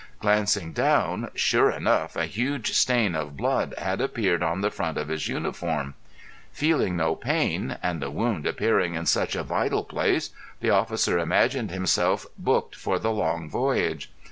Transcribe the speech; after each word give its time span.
Glancing 0.19 0.71
down 0.73 1.29
sure 1.35 1.69
enough 1.69 2.15
a 2.15 2.25
huge 2.25 2.73
stain 2.73 3.13
of 3.13 3.37
blood 3.37 3.75
had 3.77 4.01
appeared 4.01 4.41
on 4.41 4.61
the 4.61 4.71
front 4.71 4.97
of 4.97 5.09
his 5.09 5.27
uniform. 5.27 5.93
Feeling 6.51 6.95
no 6.97 7.13
pain 7.15 7.77
and 7.83 8.01
the 8.01 8.09
wound 8.09 8.47
appearing 8.47 8.95
in 8.95 9.05
such 9.05 9.35
a 9.35 9.43
vital 9.43 9.83
place 9.83 10.31
the 10.59 10.71
officer 10.71 11.19
imagined 11.19 11.69
himself 11.69 12.25
booked 12.35 12.75
for 12.75 12.97
the 12.97 13.11
long 13.11 13.47
voyage. 13.47 14.11